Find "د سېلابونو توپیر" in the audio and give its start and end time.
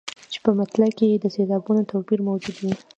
1.23-2.19